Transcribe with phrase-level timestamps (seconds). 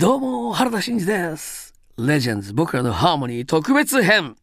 [0.00, 1.74] どうも原田真二です。
[1.98, 4.36] レジェンズ僕らのハーモニー特別編。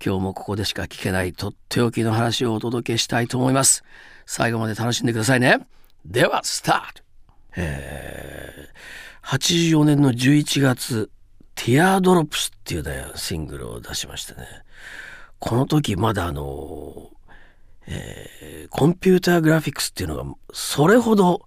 [0.00, 3.82] 今日もここでしか聞けないとっておきの話をお届けしたいと思います。
[4.24, 5.66] 最後まで楽しんでくださいね。
[6.06, 7.02] ではスタート。
[7.56, 8.68] え、
[9.24, 11.10] 84年の11月
[11.56, 14.46] ティアードロップスっていうねシングルを出しましてね。
[15.40, 17.10] この時まだあの
[17.88, 21.44] えー、コンピューターグラフィックスっていうのがそれほど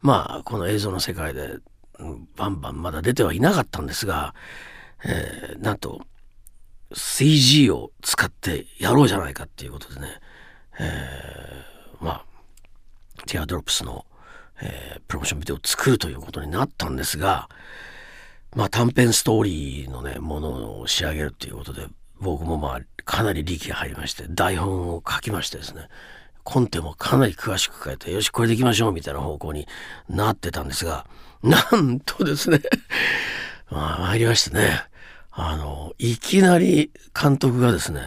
[0.00, 1.58] まあこの映像の世界で
[2.36, 4.34] バンバンまだ出てはいなかったんですが、
[5.04, 6.00] えー、なんと
[6.92, 10.08] CG を使ってやろうじゃないかっていうことでね、
[10.78, 12.24] えー、まあ
[13.26, 14.04] ティアドロップスの、
[14.60, 17.48] えー、プロモーションビデオを作るということになったんですが
[18.54, 21.86] まあ短編ストーリーのねものを仕上げるっていうことで
[22.20, 25.88] 僕もまあかなり力が入りまして台本を書きましてですね
[26.44, 29.66] コンテもかなり詳しく書いてよしこれでいきましょうみたいな方向に
[30.08, 31.06] なってたんですが
[31.42, 32.60] なんとですね
[33.70, 34.82] まあ参りましてね
[35.30, 38.00] あのいきなり監督がですね、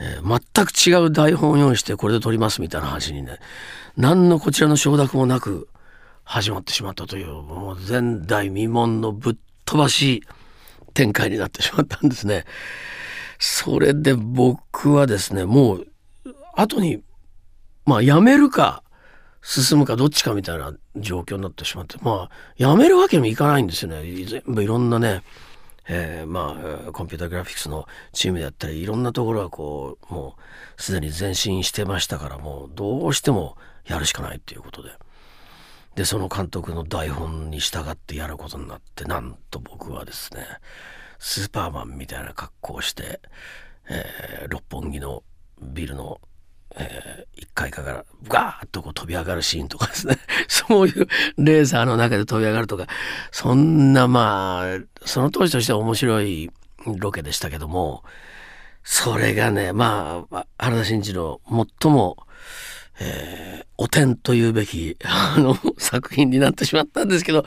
[0.00, 3.38] えー、全く違う台本を用意してこれで撮りますみたいな話にね
[3.96, 5.68] 何のこちらの承諾もなく
[6.22, 10.22] 始まってしまったというもう前代未聞のぶっ飛ばし
[10.94, 12.44] 展開になってしまったんですね。
[13.38, 15.86] それで僕はですねもう
[16.54, 17.02] 後に
[17.84, 18.83] まあやめるか
[19.46, 25.22] 進むかどっちかみたいな状況になってしまってまあやめるわけにもいかないんですよね全部いろんなね、
[25.86, 26.56] えー、ま
[26.88, 30.36] あコンピューターグラフィックスのチームであったりいろんなところはこうも
[30.78, 34.90] うすでに前進してましたからもうどうしてもやるしかないっていうことで。
[35.94, 40.44] でその監督の台本に従ってやることになってなんと僕はですね
[41.20, 43.20] スーパーマンみたいな格好をして、
[43.88, 45.22] えー、六本木の
[45.62, 46.20] ビルの
[46.76, 47.23] えー、
[47.70, 50.18] 階からガーッとこう飛び上がるシーンとかですね。
[50.48, 51.06] そういう
[51.38, 52.86] レーザーの中で飛び上がるとか。
[53.30, 56.50] そんなまあその当時としては面白い
[56.86, 58.04] ロケでしたけども
[58.82, 61.40] それがねまあ原田真二の
[61.80, 62.18] 最も、
[63.00, 67.44] えー、お点というべきあの 作品になってしまったんですけど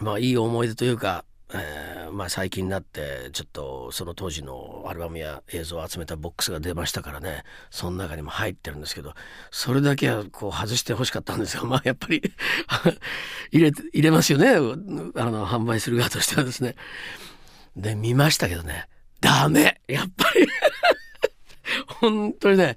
[0.00, 7.44] まあいい思い出というかえー、まあ、最近になってちょっとその当時のアルバムや映像を集めたボックスが出ましたからね。
[7.70, 9.14] その中にも入ってるんですけど
[9.50, 12.22] それだけはこう外してほしかったんですが まあやっぱり
[13.52, 14.50] 入れ入れますよね。
[14.50, 16.74] あの販売する側としてはですね。
[17.76, 18.88] で見ましたけどね。
[19.20, 19.80] ダメ！
[19.88, 20.46] やっぱり。
[22.00, 22.76] 本当にね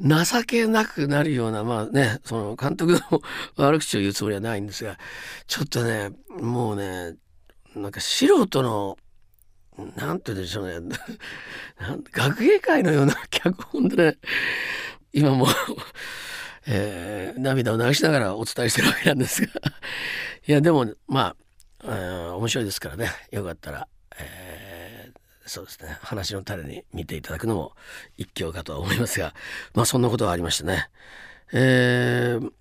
[0.00, 3.22] 情けなくなるようなまあねその監督の
[3.56, 4.98] 悪口を言うつもりはないんですが
[5.46, 6.10] ちょっとね
[6.40, 7.16] もうね
[7.74, 8.96] なんか素人の
[9.96, 10.96] なんて言うんでしょうね。
[12.12, 14.18] 学芸会のような脚本でね
[15.12, 15.46] 今も
[16.66, 19.52] えー、涙を流しながらお伝えしてるわけなんですが。
[20.46, 21.34] いやでもま
[21.84, 23.10] あ、面白いですからね。
[23.30, 23.88] よかったら、
[24.18, 25.96] えー、そうですね。
[26.02, 27.72] 話の種に見ていただくのも
[28.16, 29.34] 一興かとは思いますが。
[29.74, 30.90] まあそんなことがありましてね、
[31.52, 32.52] えー、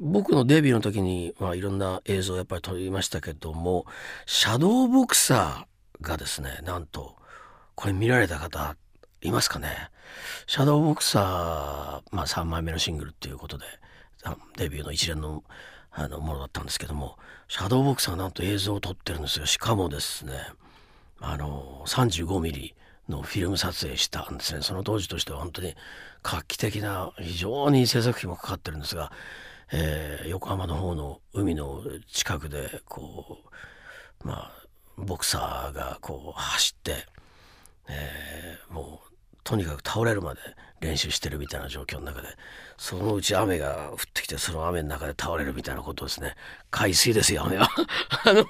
[0.00, 3.84] 僕のデビューの時に、まあ、いろんな映像をやっぱり撮りましたけども
[4.26, 7.16] シャドーボクサーがですねなんと
[7.74, 8.76] これ見られた方
[9.20, 9.68] いますかね？
[10.46, 13.64] シャドーボクサー、まあ、3枚目のシングルっていうことで
[14.56, 15.42] デビューの一連の
[15.90, 17.16] あのものだったんですけども
[17.48, 19.46] シャドーボクサーなんと映像を撮ってるんですよ。
[19.46, 20.34] しかもですね
[21.18, 22.74] あの35ミリ
[23.08, 24.62] のフィルム撮影したんですね。
[24.62, 25.74] その当時としては本当に
[26.22, 29.10] 画期的な非常に制作費もかかってるんですが
[29.72, 33.38] えー、横浜の方の海の近くでこ
[34.22, 34.52] うまあ
[34.96, 37.06] ボクサーがこう走って、
[37.88, 39.08] えー、もう
[39.44, 40.40] とにかく倒れるまで
[40.80, 42.28] 練習してるみたいな状況の中で
[42.76, 46.34] そのうち雨が降ってきてその雨の中で倒れるみたいなことですね。
[46.70, 47.68] 海水ですよ雨は。
[48.24, 48.44] あの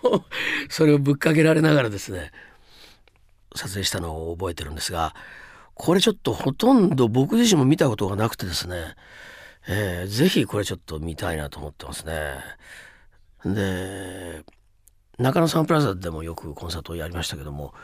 [0.68, 2.32] それをぶっかけられながらですね
[3.54, 5.14] 撮影したのを覚えてるんですが
[5.74, 8.94] これちょっとほとんど僕自身も見たことがなくてですね
[9.68, 12.38] えー、ぜひこれちょっと見たいなと思ってますね。
[13.44, 14.44] で
[15.18, 17.74] 中野サンプラザでもよくコンサートをやりましたけども、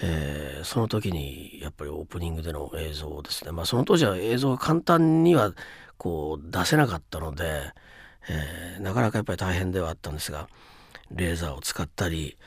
[0.00, 5.52] えー、その時にやっぱりオープニングでの映像をですねまあその当時は映像が簡単には
[5.98, 7.72] こう出せなかったので、
[8.30, 10.48] えー、なかなかやっぱり大変ではあったんですが
[11.10, 12.38] レーザーを使ったり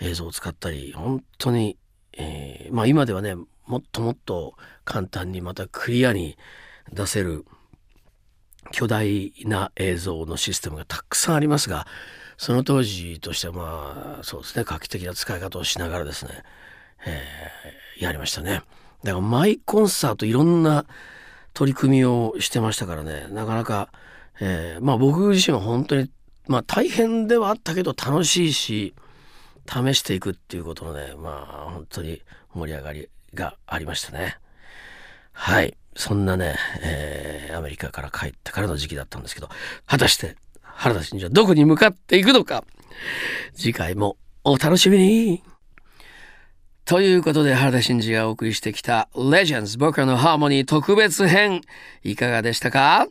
[0.00, 1.76] 映像を使ったり本当に、
[2.16, 3.34] えー、まあ今ではね
[3.66, 4.54] もっともっと
[4.84, 6.38] 簡単にまたクリアに
[6.92, 7.44] 出せる
[8.72, 11.86] 巨大な映像のシステムがたくさんありますが
[12.36, 16.42] その当時としてはまあそうですね画期的な使い方をしながらですね、
[17.06, 18.62] えー、やりましたね。
[19.02, 20.84] だからマイコンサートいろんな
[21.54, 23.90] 取り組みをしてましたからねなかなか、
[24.40, 26.10] えー、まあ僕自身は本当に
[26.46, 28.94] まあ大変ではあったけど楽しいし
[29.66, 32.22] 試していくっていうことのねまあ本当に
[32.54, 34.38] 盛り上がりがありましたね
[35.42, 35.74] はい。
[35.96, 39.48] そんなね、えー、アメリカから帰ってからの時期だったんですけど
[39.86, 42.62] 果たして原田真二はどこに向かっていくのか
[43.54, 45.42] 次回もお楽しみに。
[46.84, 51.62] ということで原田真二がお送りしてきた Legends 僕らのハーモニー特別編
[52.04, 53.06] いかがでしたか？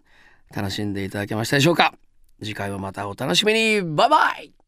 [0.56, 1.96] 楽しんでいただけましたでしょうか？
[2.40, 3.82] 次回はまたお楽しみに。
[3.82, 4.59] バイバイ！